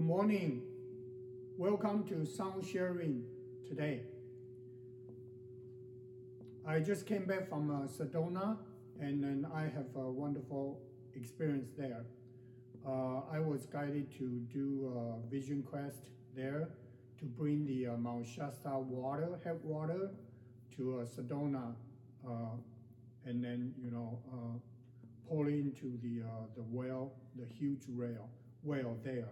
[0.00, 0.62] Good morning.
[1.58, 3.22] Welcome to sound sharing
[3.68, 4.00] today.
[6.66, 8.56] I just came back from uh, Sedona
[8.98, 10.80] and then I have a wonderful
[11.14, 12.06] experience there.
[12.88, 16.70] Uh, I was guided to do a vision quest there
[17.18, 20.12] to bring the uh, Mount Shasta water, head water,
[20.78, 21.74] to uh, Sedona,
[22.26, 22.56] uh,
[23.26, 24.56] and then you know uh,
[25.28, 26.22] pour into the
[26.56, 28.30] the well, the huge well,
[28.62, 29.28] well there,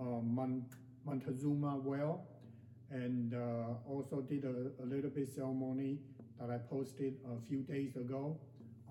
[0.00, 0.20] uh,
[1.04, 2.26] Montezuma well,
[2.90, 5.98] and uh, also did a, a little bit ceremony
[6.40, 8.38] that I posted a few days ago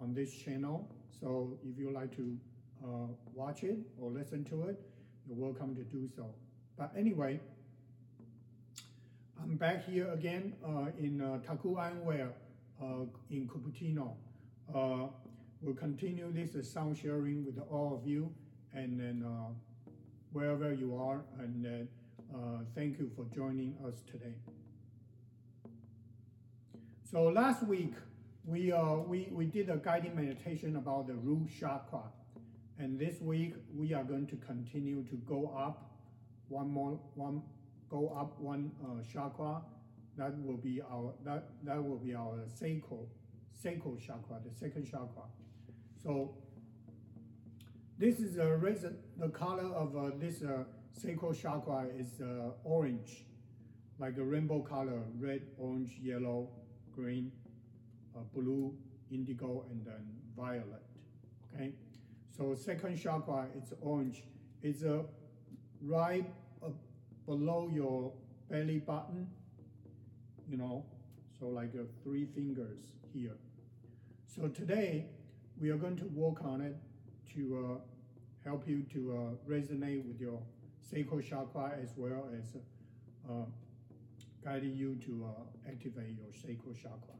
[0.01, 0.89] on this channel.
[1.19, 2.37] So if you like to
[2.83, 2.87] uh,
[3.33, 4.81] watch it or listen to it,
[5.27, 6.25] you're welcome to do so.
[6.77, 7.39] But anyway,
[9.41, 12.29] I'm back here again uh, in uh, Taku Ironware
[12.81, 14.13] uh, in Cupertino.
[14.73, 15.07] Uh,
[15.61, 18.33] we'll continue this sound sharing with all of you
[18.73, 19.25] and then
[20.33, 21.87] wherever you are and
[22.33, 22.37] uh,
[22.75, 24.33] thank you for joining us today.
[27.09, 27.93] So last week
[28.45, 32.01] we, uh, we, we did a guiding meditation about the root chakra.
[32.79, 35.91] And this week we are going to continue to go up
[36.49, 37.41] one more one
[37.89, 39.61] go up one uh, chakra.
[40.17, 43.07] That will be our that that will be our sacral
[43.61, 45.23] sacral chakra the second chakra.
[46.03, 46.35] So
[47.97, 53.25] this is a reason the color of uh, this uh, sacral chakra is uh, orange
[53.99, 56.49] like a rainbow color red orange yellow
[56.91, 57.31] green
[58.15, 58.73] uh, blue
[59.11, 60.05] indigo and then
[60.35, 60.83] violet
[61.53, 61.73] okay?
[62.35, 64.23] So second chakra it's orange.
[64.61, 65.03] It's a
[65.81, 66.25] right
[66.63, 66.69] uh,
[67.25, 68.11] below your
[68.49, 69.27] belly button
[70.49, 70.85] you know
[71.39, 72.79] so like uh, three fingers
[73.13, 73.37] here.
[74.25, 75.05] So today
[75.59, 76.75] we are going to work on it
[77.33, 80.39] to uh, help you to uh, resonate with your
[80.81, 82.55] sacral chakra as well as
[83.29, 83.45] uh,
[84.43, 87.15] guiding you to uh, activate your sacral chakra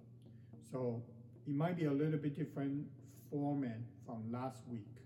[0.72, 1.02] so
[1.48, 2.86] it might be a little bit different
[3.30, 5.04] format from last week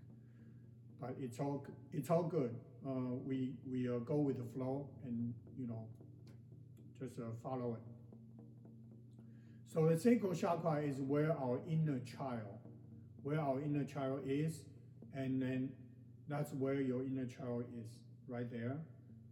[1.00, 2.56] but it's all it's all good.
[2.86, 5.86] Uh, we we uh, go with the flow and you know
[7.00, 7.81] just follow it.
[9.72, 12.59] So the sacral chakra is where our inner child,
[13.22, 14.62] where our inner child is,
[15.17, 15.69] and then
[16.29, 17.88] that's where your inner child is
[18.28, 18.78] right there.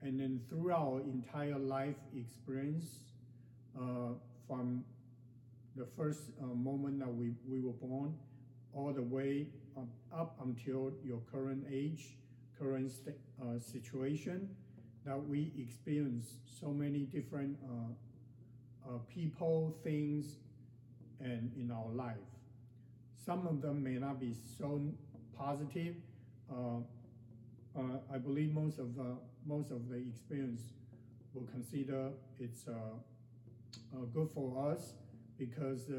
[0.01, 2.85] And then throughout our entire life experience,
[3.79, 4.13] uh,
[4.47, 4.83] from
[5.75, 8.15] the first uh, moment that we, we were born,
[8.73, 9.47] all the way
[9.77, 12.17] up, up until your current age,
[12.57, 14.49] current st- uh, situation,
[15.05, 20.37] that we experience so many different uh, uh, people, things,
[21.19, 22.15] and in our life.
[23.25, 24.81] Some of them may not be so
[25.37, 25.95] positive.
[26.51, 26.79] Uh,
[27.77, 27.81] uh,
[28.13, 29.03] I believe most of uh,
[29.45, 30.61] most of the experience
[31.33, 32.09] will consider
[32.39, 32.65] it's
[34.13, 34.93] good for us
[35.37, 35.89] because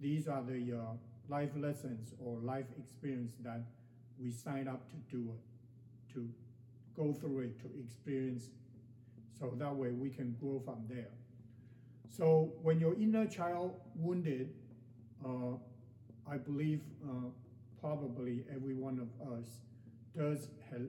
[0.00, 0.74] these are the
[1.28, 3.62] life lessons or life experience that
[4.20, 6.28] we sign up to do it, to
[6.96, 8.48] go through it, to experience.
[9.38, 11.10] So that way we can grow from there.
[12.10, 14.50] So when your inner child wounded,
[15.24, 15.56] uh,
[16.30, 17.28] I believe uh,
[17.82, 19.58] probably every one of us
[20.16, 20.86] does have,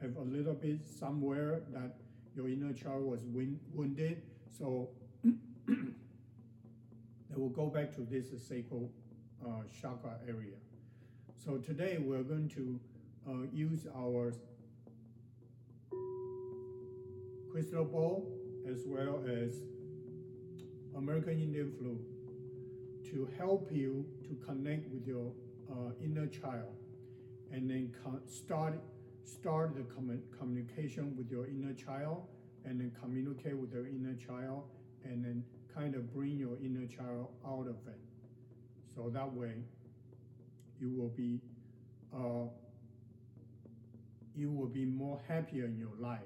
[0.00, 1.96] have a little bit somewhere that
[2.34, 4.22] your inner child was win- wounded.
[4.56, 4.88] So
[5.68, 5.76] they
[7.36, 8.90] will go back to this sacral
[9.46, 10.56] uh, chakra area.
[11.44, 12.80] So today we're going to
[13.28, 14.32] uh, use our
[17.52, 18.26] crystal ball
[18.66, 19.56] as well as
[20.96, 22.06] American Indian flute
[23.10, 25.32] to help you to connect with your
[25.70, 26.74] uh, inner child
[27.52, 27.92] and then
[28.26, 28.80] start
[29.24, 32.26] start the commu- communication with your inner child
[32.64, 34.64] and then communicate with your inner child
[35.04, 35.44] and then
[35.74, 38.00] kind of bring your inner child out of it.
[38.94, 39.54] So that way
[40.80, 41.40] you will be
[42.14, 42.48] uh,
[44.34, 46.20] you will be more happier in your life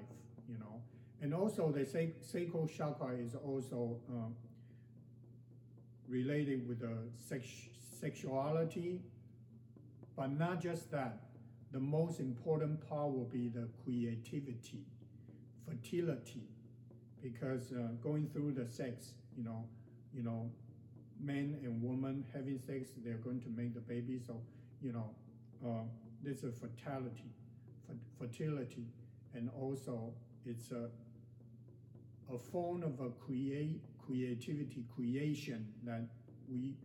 [0.49, 0.81] you know.
[1.21, 4.35] And also the sac- sacral chakra is also um,
[6.07, 7.69] related with the sex-
[7.99, 9.01] sexuality
[10.15, 11.19] but not just that
[11.71, 14.85] the most important part will be the creativity
[15.67, 16.43] fertility.
[17.21, 19.65] Because uh, going through the sex you know
[20.13, 20.49] you know
[21.19, 24.19] man and woman having sex they're going to make the baby.
[24.25, 24.41] So
[24.81, 25.09] you know
[25.65, 25.83] uh,
[26.23, 27.31] there's a fertility
[28.19, 28.85] fertility.
[29.33, 30.13] And also
[30.45, 30.89] it's a
[32.33, 36.07] a form of a create creativity creation that
[36.49, 36.75] we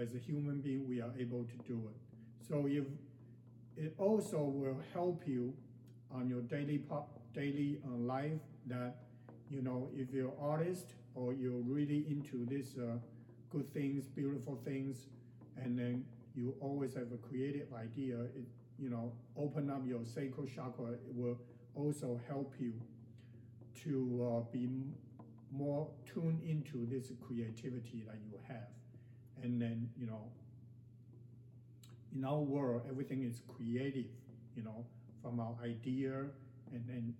[0.00, 2.03] as a human being we are able to do it
[2.48, 2.84] so if
[3.76, 5.52] it also will help you
[6.10, 8.96] on your daily pop, daily uh, life that
[9.50, 12.96] you know if you're artist or you're really into this uh,
[13.50, 15.06] good things beautiful things
[15.56, 16.04] and then
[16.34, 18.46] you always have a creative idea it
[18.78, 21.38] you know open up your sacral chakra it will
[21.74, 22.72] also help you
[23.82, 24.68] to uh, be
[25.50, 28.68] more tuned into this creativity that you have.
[29.42, 30.30] And then you know
[32.14, 34.10] in our world everything is creative
[34.56, 34.84] you know
[35.22, 36.26] from our idea
[36.72, 37.14] and then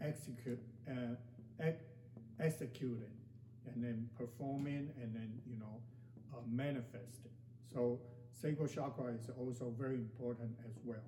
[0.00, 1.14] execute uh,
[1.60, 1.84] ex-
[2.40, 5.80] execute it and then perform it and then you know
[6.32, 7.32] uh, manifest it
[7.72, 7.98] so
[8.40, 11.02] sacral chakra is also very important as well.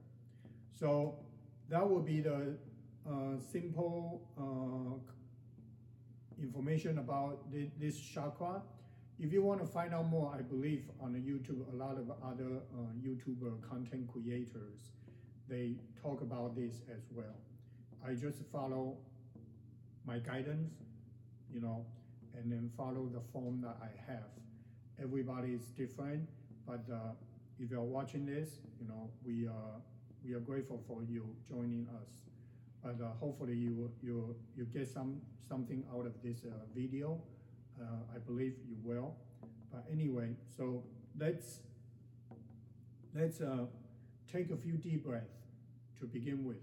[0.79, 1.17] So
[1.69, 2.57] that would be the
[3.09, 4.99] uh, simple uh,
[6.43, 8.63] information about this chakra
[9.21, 12.61] if you want to find out more, I believe on YouTube, a lot of other
[12.73, 14.93] uh, YouTuber content creators,
[15.47, 17.37] they talk about this as well.
[18.07, 18.97] I just follow
[20.07, 20.73] my guidance,
[21.53, 21.85] you know,
[22.35, 24.31] and then follow the form that I have.
[25.03, 26.27] Everybody is different,
[26.67, 27.13] but uh,
[27.59, 28.49] if you're watching this,
[28.81, 29.81] you know, we are
[30.25, 32.09] we are grateful for you joining us.
[32.83, 37.21] But uh, hopefully you you you get some something out of this uh, video.
[37.81, 37.85] Uh,
[38.15, 39.15] I believe you will.
[39.73, 40.83] But anyway, so
[41.19, 41.61] let's
[43.15, 43.65] let's uh,
[44.31, 45.39] take a few deep breaths
[45.99, 46.61] to begin with,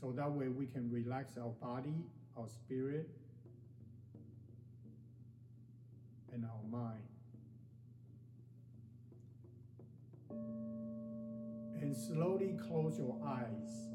[0.00, 2.04] so that way we can relax our body,
[2.36, 3.08] our spirit,
[6.32, 7.02] and our mind.
[11.80, 13.89] And slowly close your eyes.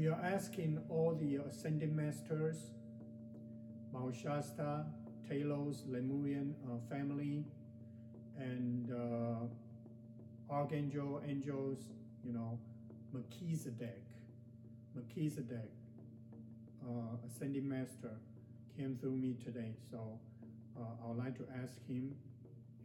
[0.00, 2.70] We are asking all the ascended masters,
[3.92, 4.86] Mount Shasta,
[5.28, 7.44] Telos, Lemurian uh, family,
[8.38, 9.44] and uh,
[10.48, 11.90] Archangel, angels,
[12.24, 12.58] you know,
[13.12, 14.02] Melchizedek,
[14.94, 15.70] Melchizedek,
[16.82, 18.16] uh, master,
[18.78, 19.74] came through me today.
[19.90, 20.18] So
[20.78, 22.14] uh, I would like to ask him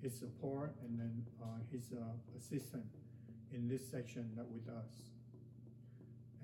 [0.02, 2.02] his support and then uh, his uh,
[2.38, 2.98] assistance
[3.54, 5.15] in this section with us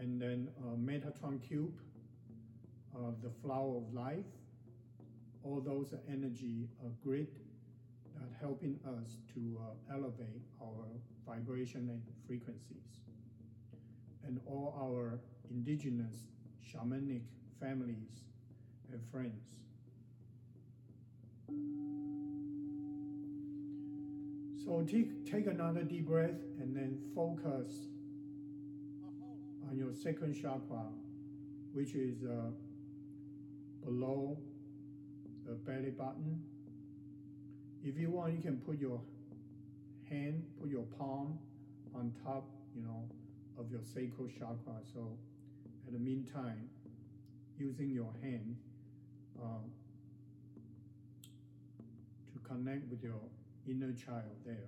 [0.02, 1.74] and then uh, Metatron Cube,
[2.96, 4.26] uh, the flower of life,
[5.44, 7.28] all those energy uh, grid
[8.16, 10.88] that helping us to uh, elevate our
[11.26, 13.02] vibration and frequencies.
[14.26, 15.20] And all our
[15.52, 16.16] indigenous
[16.66, 17.22] shamanic
[17.60, 18.24] families
[18.92, 19.46] and friends.
[24.66, 27.72] So take, take another deep breath and then focus
[29.72, 30.84] on your second chakra,
[31.72, 32.52] which is uh,
[33.86, 34.38] below
[35.48, 36.44] the belly button.
[37.84, 39.00] If you want, you can put your
[40.10, 41.40] hand, put your palm
[41.96, 42.44] on top,
[42.76, 43.08] you know,
[43.58, 44.76] of your sacral chakra.
[44.94, 45.18] So,
[45.88, 46.70] at the meantime,
[47.58, 48.58] using your hand
[49.42, 49.64] uh,
[52.34, 53.22] to connect with your
[53.68, 54.68] inner child there.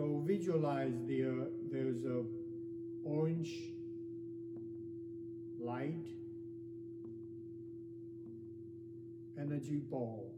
[0.00, 2.24] So visualize there, there's a
[3.04, 3.52] orange
[5.60, 6.06] light
[9.38, 10.32] energy ball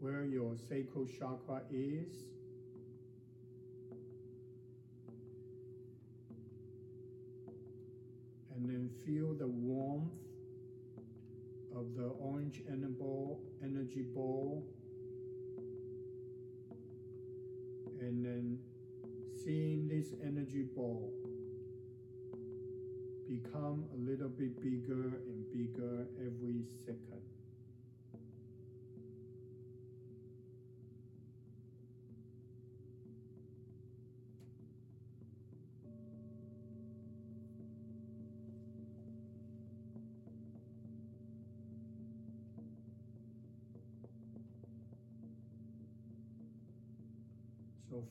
[0.00, 2.08] where your sacral chakra is.
[8.56, 10.31] And then feel the warmth
[11.76, 14.64] of the orange energy ball
[18.00, 18.58] and then
[19.44, 21.12] seeing this energy ball
[23.28, 27.21] become a little bit bigger and bigger every second.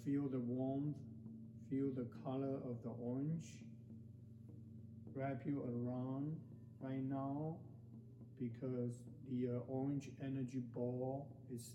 [0.06, 0.98] Feel the warmth,
[1.70, 3.48] feel the color of the orange.
[5.14, 6.38] Wrap you around
[6.82, 7.58] right now
[8.40, 8.94] because
[9.30, 11.72] the uh, orange energy ball is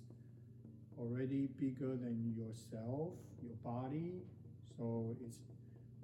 [0.99, 4.23] already bigger than yourself, your body.
[4.77, 5.39] So it's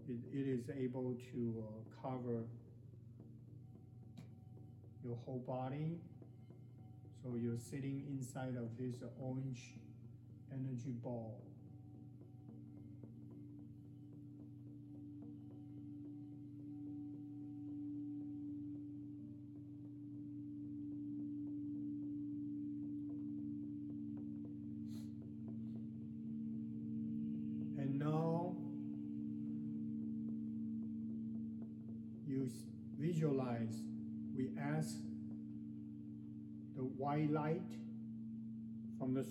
[0.08, 2.44] it, it is able to uh, cover
[5.04, 5.98] your whole body.
[7.22, 9.74] So you're sitting inside of this orange
[10.52, 11.40] energy ball.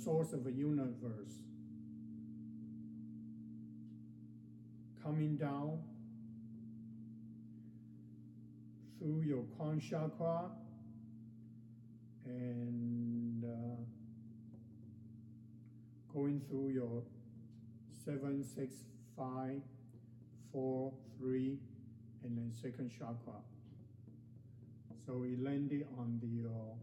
[0.03, 1.41] Source of the universe
[5.03, 5.79] coming down
[8.97, 10.49] through your crown chakra
[12.25, 13.81] and uh,
[16.13, 17.03] going through your
[18.05, 18.73] seven, six,
[19.17, 19.61] five,
[20.51, 21.57] four, three,
[22.23, 23.39] and then second chakra.
[25.05, 26.75] So it landed on the uh,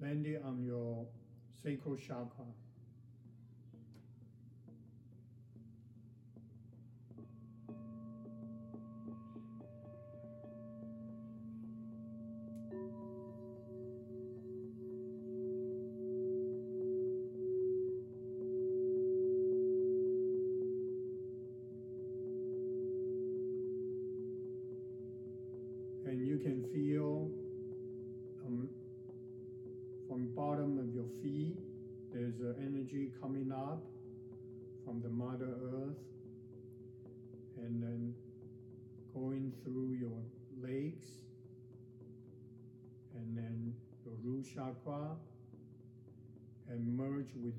[0.00, 1.06] landed on your
[1.62, 2.46] sacral chakra.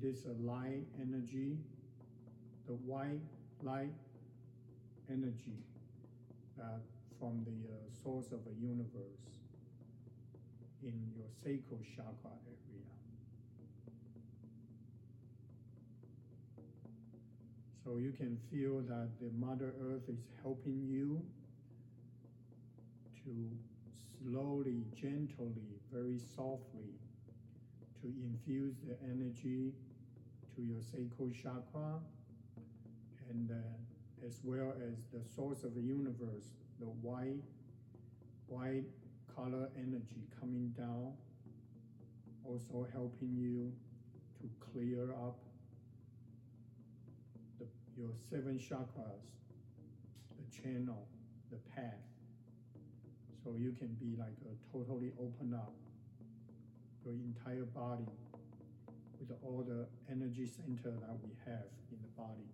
[0.02, 1.56] Merge a uh, light energy,
[2.66, 3.20] the white
[3.62, 3.92] light
[5.10, 5.58] energy
[6.60, 6.64] uh,
[7.18, 9.38] from the uh, source of the universe
[10.82, 12.82] in your sacral chakra area.
[17.84, 21.22] So you can feel that the Mother Earth is helping you
[23.24, 23.50] to
[24.24, 25.54] slowly, gently,
[25.92, 26.94] very softly
[28.00, 29.72] to infuse the energy
[30.56, 31.98] to your sacral chakra
[33.30, 37.42] and uh, as well as the source of the universe, the white,
[38.46, 38.84] white
[39.34, 41.12] color energy coming down,
[42.44, 43.72] also helping you
[44.40, 45.38] to clear up
[47.58, 47.66] the,
[47.96, 49.24] your seven chakras,
[50.36, 51.06] the channel,
[51.50, 51.98] the path.
[53.42, 55.72] So you can be like a totally open up
[57.04, 58.06] your entire body
[59.28, 62.48] with all the energy center that we have in the body.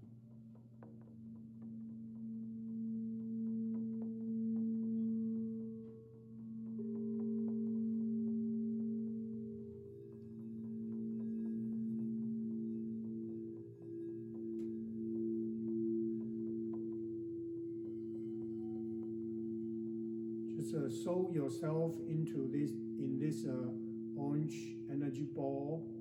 [20.56, 25.97] Just uh, soak yourself into this in this uh, orange energy ball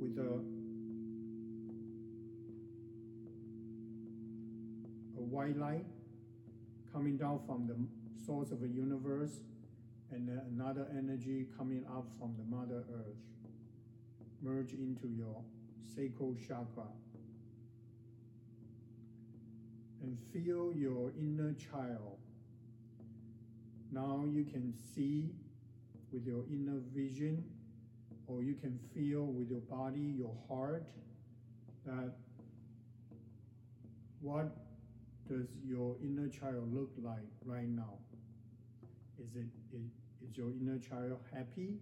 [0.00, 0.32] with a,
[5.18, 5.86] a white light
[6.92, 7.76] coming down from the
[8.24, 9.40] source of the universe
[10.12, 13.16] and another energy coming up from the Mother Earth.
[14.42, 15.42] Merge into your
[15.94, 16.86] sacral chakra.
[20.02, 22.18] And feel your inner child.
[23.90, 25.30] Now you can see
[26.12, 27.42] with your inner vision,
[28.28, 30.86] or you can feel with your body, your heart,
[31.84, 32.16] that
[34.20, 34.56] what
[35.28, 37.94] does your inner child look like right now?
[39.22, 39.90] Is it is,
[40.28, 41.78] is your inner child happy,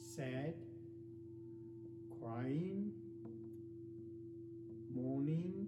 [0.00, 0.54] sad,
[2.20, 2.92] crying,
[4.94, 5.66] mourning,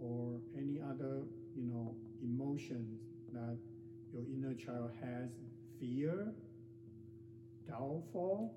[0.00, 1.22] or any other
[1.56, 3.00] you know emotions
[3.32, 3.56] that
[4.12, 5.30] your inner child has
[5.78, 6.32] fear,
[7.68, 8.54] doubtful.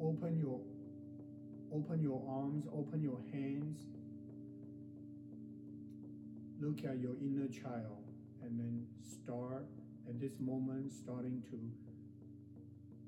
[0.00, 0.60] Open your
[1.72, 3.86] open your arms, open your hands.
[6.60, 8.04] Look at your inner child
[8.42, 9.64] and then start
[10.08, 11.58] at this moment starting to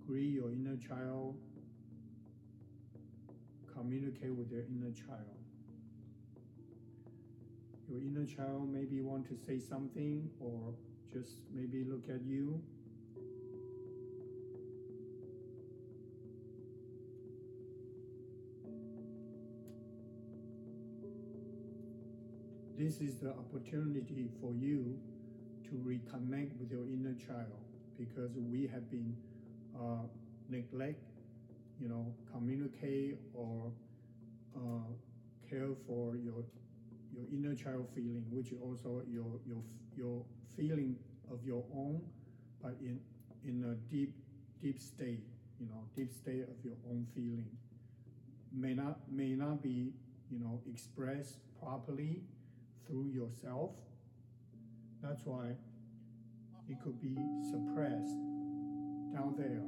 [0.06, 1.36] greet your inner child
[3.82, 5.41] communicate with your inner child.
[7.92, 10.72] Your inner child maybe want to say something or
[11.12, 12.58] just maybe look at you.
[22.78, 24.98] This is the opportunity for you
[25.68, 27.60] to reconnect with your inner child
[27.98, 29.14] because we have been
[29.78, 30.06] uh,
[30.48, 31.12] neglect
[31.82, 33.72] you know, communicate or
[34.56, 36.44] uh, care for your
[37.12, 39.62] your inner child feeling, which is also your your
[39.96, 40.24] your
[40.56, 40.96] feeling
[41.30, 42.00] of your own,
[42.62, 42.98] but in
[43.44, 44.14] in a deep
[44.62, 45.24] deep state,
[45.60, 47.50] you know, deep state of your own feeling,
[48.52, 49.92] may not may not be
[50.30, 52.22] you know expressed properly
[52.86, 53.70] through yourself.
[55.02, 55.56] That's why
[56.68, 57.16] it could be
[57.50, 58.16] suppressed
[59.12, 59.66] down there.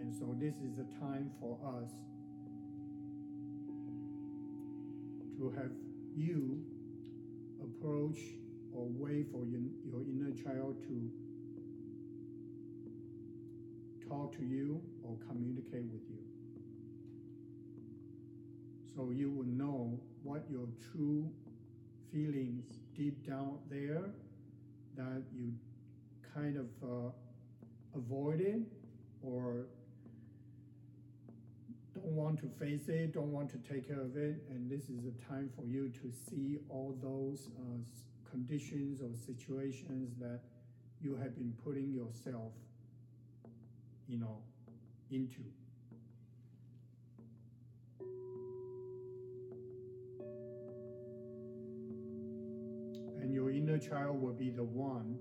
[0.00, 1.90] And so this is the time for us
[5.38, 5.70] to have
[6.16, 6.64] you
[7.64, 8.18] approach
[8.74, 9.60] or way for your,
[10.08, 11.10] inner child to
[14.08, 16.18] talk to you or communicate with you.
[18.94, 21.30] So you will know what your true
[22.12, 22.64] feelings
[22.94, 24.10] deep down there
[24.96, 25.52] that you
[26.34, 27.10] kind of uh,
[27.94, 28.66] avoided
[29.22, 29.66] or
[31.94, 35.04] don't want to face it, don't want to take care of it, and this is
[35.04, 40.40] a time for you to see all those uh, conditions or situations that
[41.00, 42.52] you have been putting yourself,
[44.08, 44.38] you know,
[45.10, 45.42] into.
[53.20, 55.18] And your inner child will be the one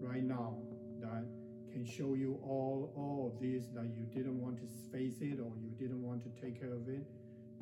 [0.00, 0.56] right now
[1.00, 1.24] that
[1.76, 5.52] can show you all all of this that you didn't want to face it or
[5.60, 7.04] you didn't want to take care of it.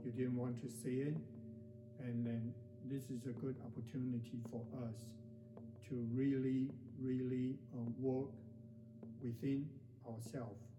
[0.05, 1.17] You didn't want to see it.
[1.99, 4.95] And then this is a good opportunity for us
[5.89, 8.31] to really really uh, work
[9.21, 9.69] within
[10.07, 10.74] ourselves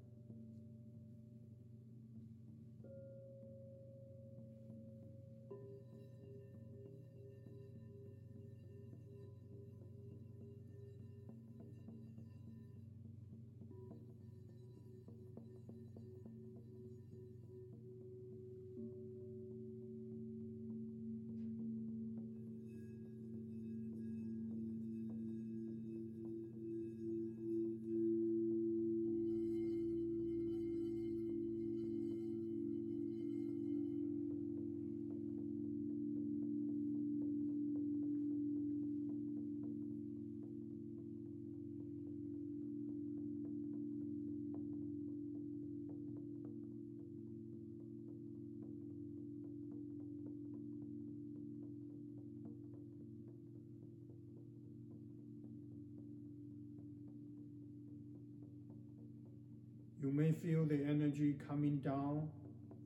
[60.06, 62.30] You may feel the energy coming down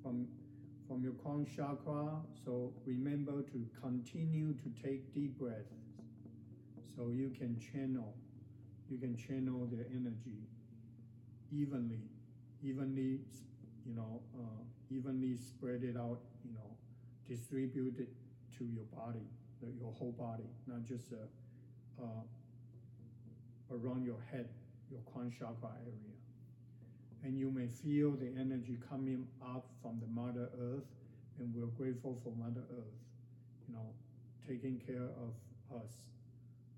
[0.01, 0.25] from,
[0.87, 2.15] from your crown chakra.
[2.45, 5.75] So remember to continue to take deep breaths
[6.95, 8.15] so you can channel,
[8.89, 10.47] you can channel the energy
[11.51, 12.07] evenly,
[12.63, 13.19] evenly,
[13.85, 16.71] you know, uh, evenly spread it out, you know,
[17.27, 18.13] distribute it
[18.57, 19.27] to your body,
[19.77, 24.47] your whole body, not just uh, uh, around your head,
[24.89, 26.18] your crown chakra area
[27.23, 30.87] and you may feel the energy coming up from the Mother Earth,
[31.39, 32.97] and we're grateful for Mother Earth,
[33.67, 33.85] you know,
[34.47, 35.91] taking care of us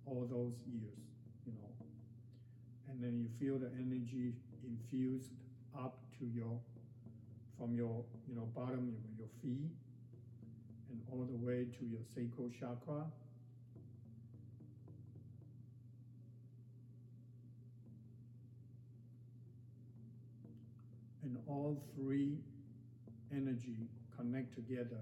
[0.06, 0.98] all those years,
[1.46, 1.86] you know.
[2.90, 5.32] And then you feel the energy infused
[5.78, 6.60] up to your,
[7.58, 9.72] from your, you know, bottom of your feet,
[10.90, 13.06] and all the way to your sacral chakra,
[21.24, 22.38] and all three
[23.32, 25.02] energy connect together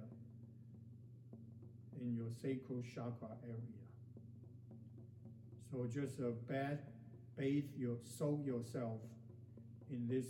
[2.02, 3.80] in your sacral chakra area.
[5.72, 6.80] So just uh, bath,
[7.38, 9.00] bathe your, soak yourself
[9.92, 10.26] in this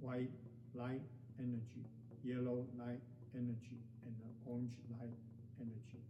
[0.00, 0.30] white
[0.74, 1.02] light
[1.38, 1.84] energy,
[2.22, 3.00] yellow light
[3.34, 4.14] energy, and
[4.46, 5.16] orange light
[5.60, 6.07] energy.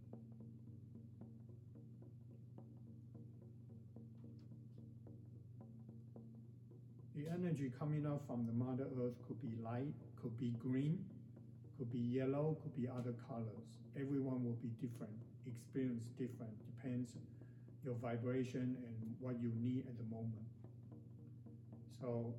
[7.19, 11.03] The energy coming out from the Mother Earth could be light, could be green,
[11.77, 13.67] could be yellow, could be other colors.
[13.99, 15.11] Everyone will be different,
[15.45, 17.17] experience different, depends
[17.83, 20.47] your vibration and what you need at the moment.
[21.99, 22.33] So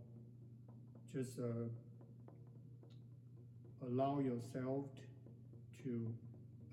[1.13, 1.69] just uh,
[3.87, 4.87] allow yourself
[5.85, 6.11] to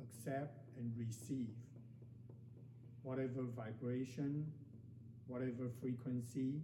[0.02, 1.50] accept and receive
[3.04, 4.50] whatever vibration,
[5.28, 6.62] whatever frequency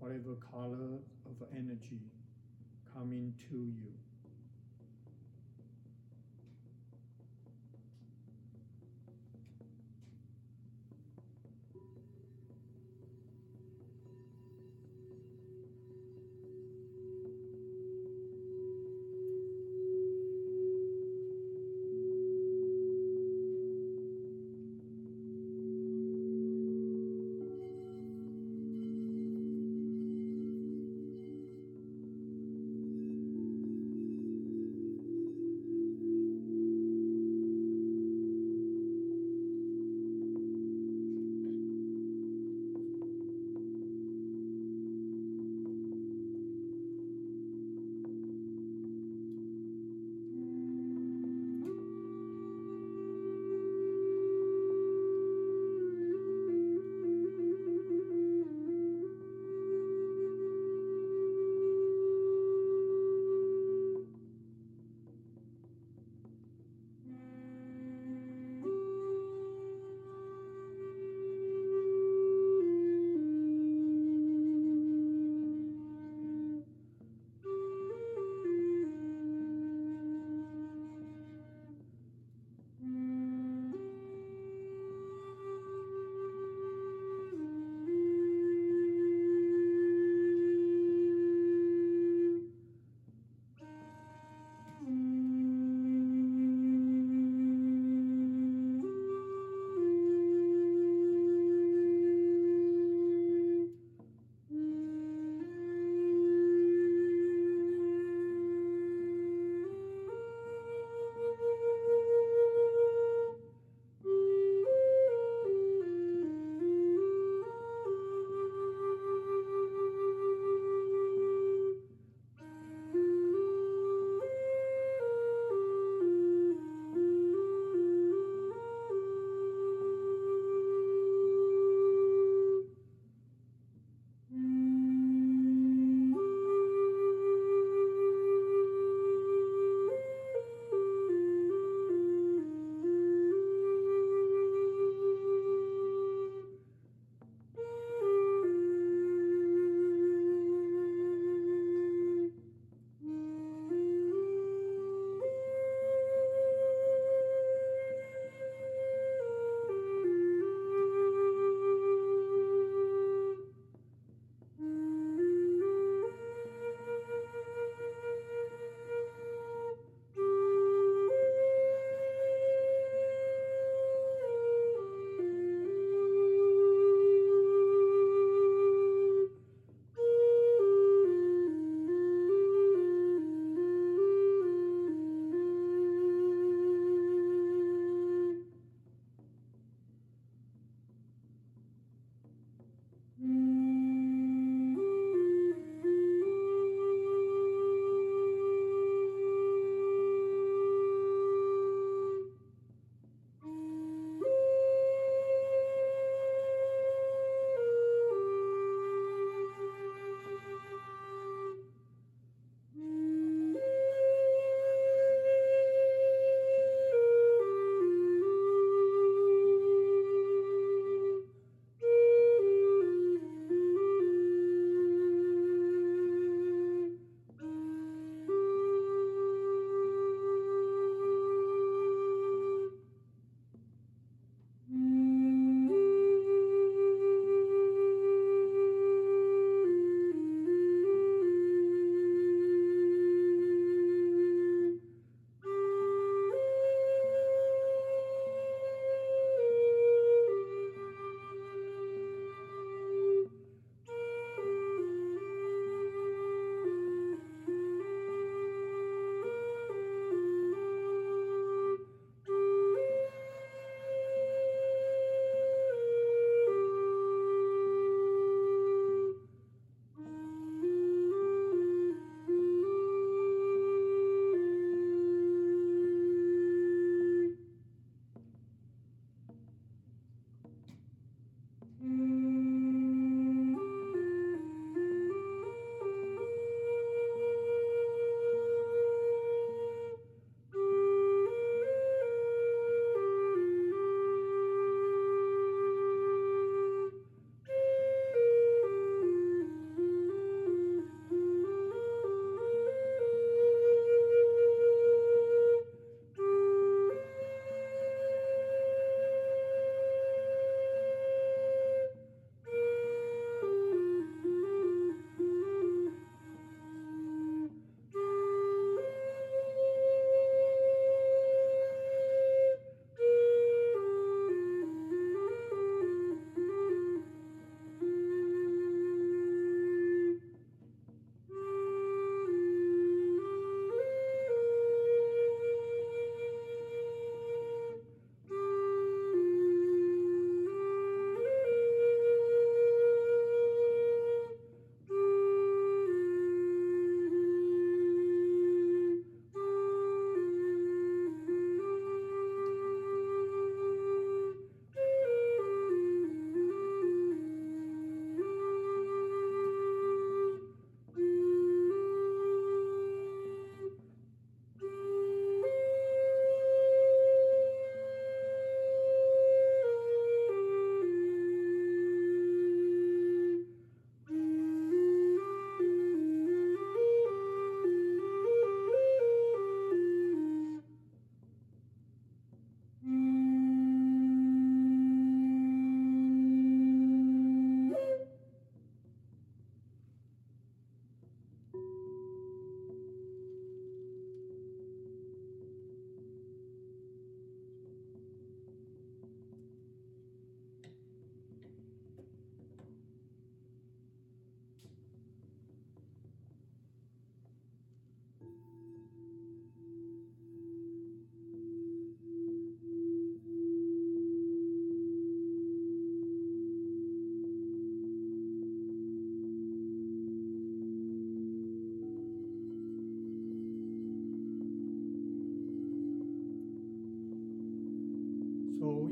[0.00, 2.00] whatever color of energy
[2.92, 3.99] coming to you.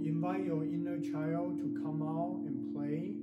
[0.04, 3.14] Invite your inner child to come out and play.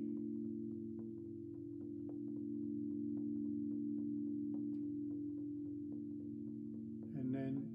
[7.18, 7.68] And then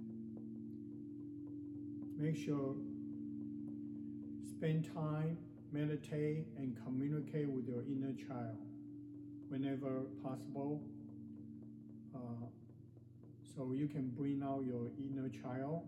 [2.19, 2.75] make sure
[4.61, 5.39] spend time,
[5.73, 8.59] meditate, and communicate with your inner child
[9.49, 10.83] whenever possible.
[12.15, 12.47] Uh,
[13.55, 15.83] so you can bring out your inner child.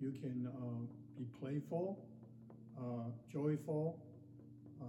[0.00, 0.86] You can uh,
[1.18, 1.98] be playful,
[2.82, 3.98] uh, joyful,
[4.80, 4.84] uh,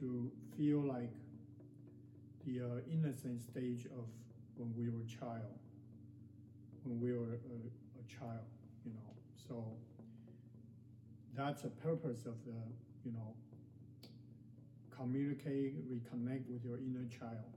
[0.00, 1.12] to feel like
[2.44, 4.04] the uh, innocent stage of
[4.56, 5.58] when we were child,
[6.84, 7.58] when we were a,
[8.00, 8.44] a child,
[8.84, 9.12] you know.
[9.48, 9.64] So
[11.36, 12.58] that's the purpose of the,
[13.04, 13.34] you know,
[14.96, 17.55] communicate, reconnect with your inner child.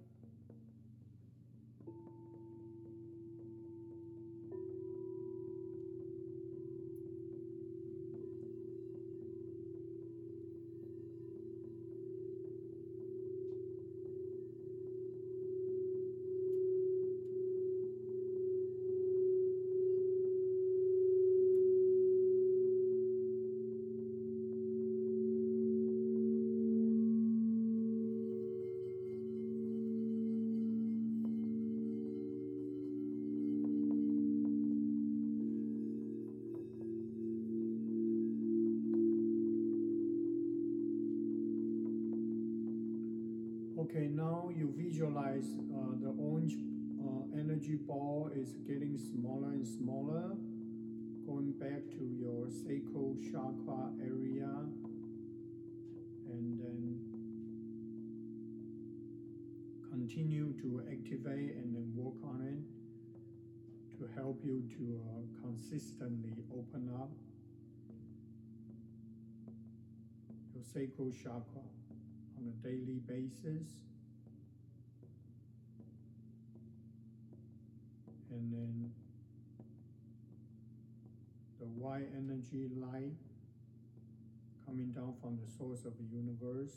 [43.90, 46.54] Okay, now you visualize uh, the orange
[47.02, 50.30] uh, energy ball is getting smaller and smaller,
[51.26, 54.46] going back to your sacral chakra area,
[56.30, 57.00] and then
[59.90, 66.92] continue to activate and then work on it to help you to uh, consistently open
[67.02, 67.10] up
[70.54, 71.66] your sacral chakra
[72.64, 73.68] daily basis.
[78.32, 78.92] And then
[81.60, 83.16] the white energy light
[84.66, 86.76] coming down from the source of the universe.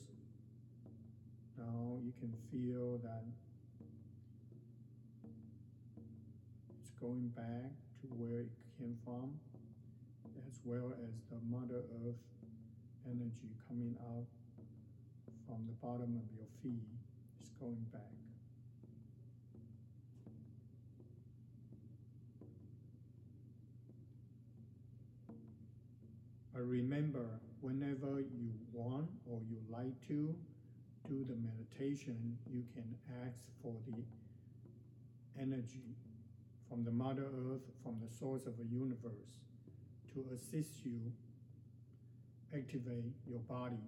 [1.59, 3.25] Now you can feel that
[6.81, 9.39] it's going back to where it came from,
[10.49, 12.17] as well as the Mother Earth
[13.07, 14.27] energy coming out
[15.47, 16.87] from the bottom of your feet
[17.41, 18.01] is going back.
[26.53, 27.25] But remember,
[27.61, 30.35] whenever you want or you like to
[31.09, 32.85] do the meditation, you can
[33.25, 34.03] ask for the
[35.41, 35.97] energy
[36.69, 39.41] from the Mother Earth, from the source of the universe,
[40.13, 41.01] to assist you
[42.55, 43.81] activate your body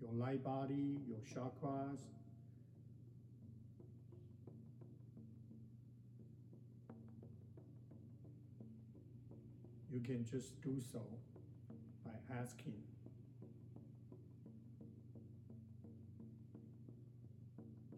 [0.00, 2.00] your light body, your chakras.
[9.90, 11.00] You can just do so
[12.04, 12.74] by asking.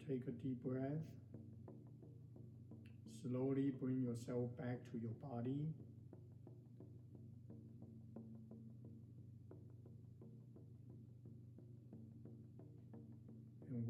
[0.07, 0.81] Take a deep breath.
[3.21, 5.67] Slowly bring yourself back to your body.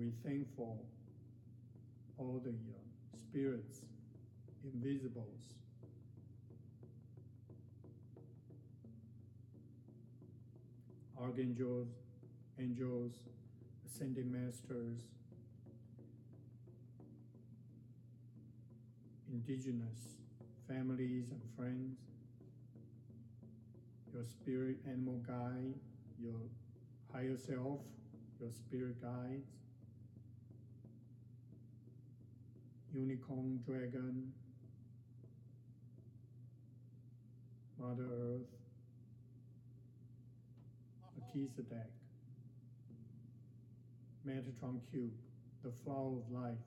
[0.01, 0.75] We thank for
[2.17, 3.81] all the uh, spirits,
[4.63, 5.53] invisibles,
[11.21, 11.89] archangels,
[12.59, 13.13] angels,
[13.85, 15.01] ascending masters,
[19.31, 20.17] indigenous
[20.67, 21.99] families and friends,
[24.11, 25.75] your spirit animal guide,
[26.19, 26.41] your
[27.13, 27.81] higher self,
[28.39, 29.60] your spirit guides,
[32.93, 34.31] unicorn dragon,
[37.79, 38.47] Mother Earth,
[41.17, 41.91] Melchizedek,
[44.27, 45.11] Metatron Cube,
[45.63, 46.57] the flower of life.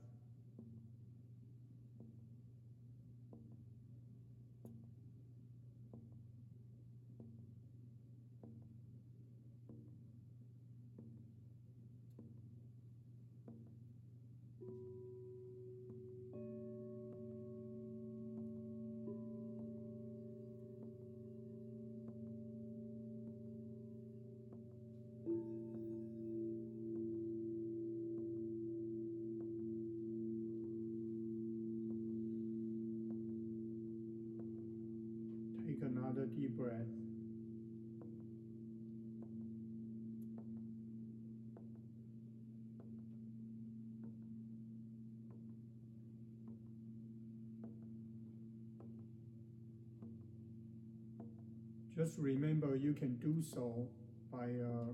[51.96, 53.86] Just remember you can do so
[54.32, 54.92] by uh,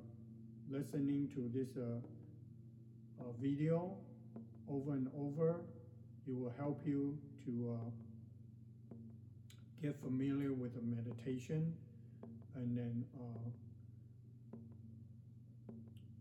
[0.68, 2.00] listening to this uh,
[3.20, 3.96] uh, video
[4.68, 5.60] over and over.
[6.26, 7.90] It will help you to uh,
[9.82, 11.74] get familiar with the meditation
[12.54, 13.48] and then uh,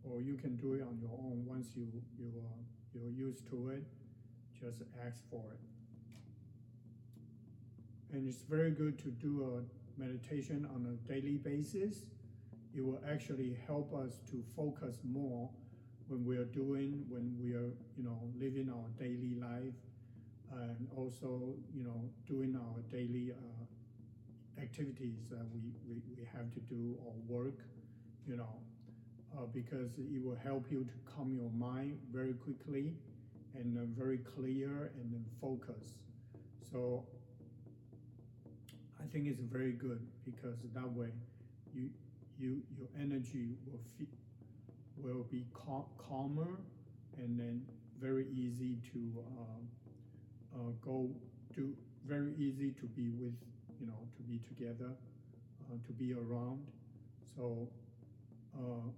[0.10, 1.88] or you can do it on your own once you
[2.18, 2.32] you
[2.94, 3.84] you're used to it
[4.60, 5.60] just ask for it
[8.14, 12.06] and it's very good to do a meditation on a daily basis
[12.76, 15.50] it will actually help us to focus more
[16.08, 19.80] when we are doing when we are you know living our daily life
[20.52, 26.60] and also you know doing our daily uh, activities that we, we, we have to
[26.62, 27.60] do or work
[28.28, 28.56] you know
[29.38, 32.94] uh, because it will help you to calm your mind very quickly
[33.56, 35.98] and uh, very clear and then focus.
[36.72, 37.06] So
[39.12, 41.10] think it's very good because that way
[41.74, 41.90] you
[42.38, 44.08] you your energy will feel
[44.98, 46.60] will be cal- calmer
[47.18, 47.66] and then
[48.00, 49.00] very easy to
[49.38, 51.10] uh, uh, go
[51.56, 53.34] to very easy to be with
[53.80, 56.66] you know to be together uh, to be around.
[57.36, 57.68] So
[58.58, 58.90] uh,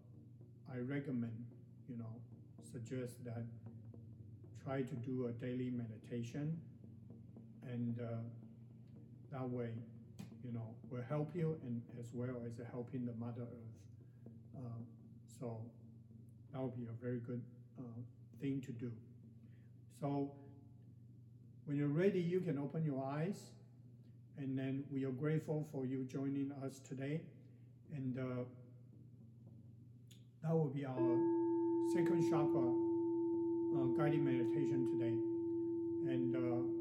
[0.74, 1.46] I recommend
[1.90, 2.14] you know
[2.72, 3.44] suggest that
[4.64, 6.60] try to do a daily meditation
[7.72, 8.18] and uh,
[9.32, 9.70] that way
[10.44, 13.82] you know will help you and as well as helping the mother earth
[14.58, 14.82] uh,
[15.40, 15.62] so
[16.54, 17.42] that would be a very good
[17.80, 18.02] uh,
[18.42, 18.92] thing to do.
[20.00, 20.32] So
[21.66, 23.38] when you're ready, you can open your eyes.
[24.38, 27.22] And then we are grateful for you joining us today.
[27.96, 28.44] And uh,
[30.44, 30.96] that will be our
[31.94, 32.68] second chakra
[33.78, 35.16] uh, guided meditation today.
[36.12, 36.81] And uh,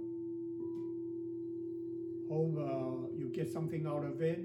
[2.31, 4.39] hope uh, you get something out of it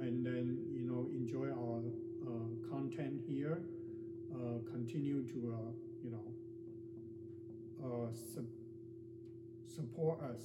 [0.00, 1.80] and then, you know, enjoy our
[2.26, 3.60] uh, content here
[4.34, 6.24] uh, continue to, uh, you know,
[7.84, 8.48] uh, su-
[9.66, 10.40] support us.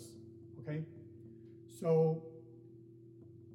[0.59, 0.83] Okay,
[1.79, 2.21] so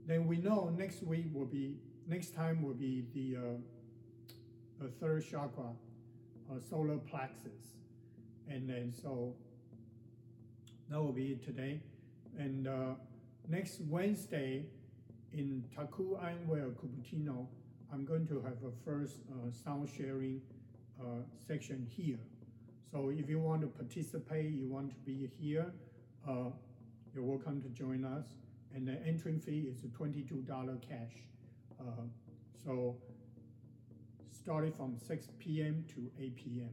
[0.06, 1.76] then we know next week will be
[2.08, 5.70] next time will be the uh, third chakra,
[6.68, 7.76] solar plexus,
[8.48, 9.34] and then so
[10.88, 11.80] that will be it today,
[12.38, 12.94] and uh,
[13.48, 14.64] next Wednesday
[15.32, 17.46] in Taku Ainwell Cupertino
[17.92, 20.40] I'm going to have a first uh, sound sharing
[20.98, 22.18] uh, section here.
[22.90, 25.72] So if you want to participate, you want to be here,
[26.26, 26.50] uh,
[27.14, 28.24] you're welcome to join us.
[28.74, 30.46] And the entry fee is $22
[30.80, 31.12] cash.
[31.78, 32.04] Uh,
[32.64, 32.96] so
[34.30, 35.84] starting from 6 p.m.
[35.94, 36.70] to 8 p.m.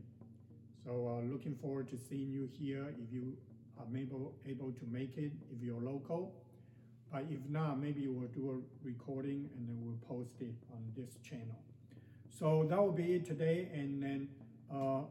[0.86, 3.36] So uh, looking forward to seeing you here if you
[3.80, 6.36] are able, able to make it, if you're local.
[7.11, 11.17] But if not, maybe we'll do a recording and then we'll post it on this
[11.23, 11.59] channel.
[12.30, 13.69] So that will be it today.
[13.73, 14.27] And then
[14.71, 15.01] uh,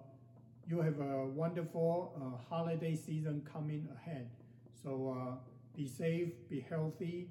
[0.68, 4.30] you have a wonderful uh, holiday season coming ahead.
[4.82, 5.34] So uh,
[5.76, 7.30] be safe, be healthy,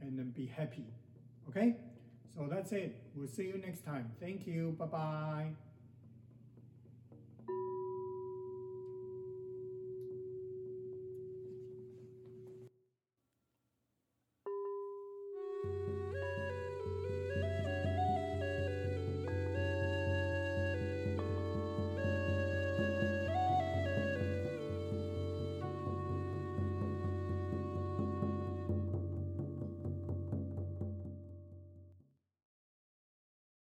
[0.00, 0.86] and then be happy.
[1.48, 1.76] Okay?
[2.34, 2.96] So that's it.
[3.14, 4.10] We'll see you next time.
[4.20, 4.76] Thank you.
[4.78, 5.65] Bye bye.